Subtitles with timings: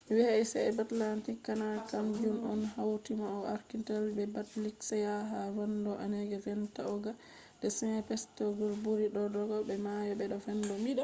[0.09, 3.81] white sea-baltic canal kam jun on hauti mayo arctic
[4.15, 7.11] be baltic sea ha vendo onega vendo ladoga
[7.59, 10.93] be saint petesburg buri dodogo be mayo be vendo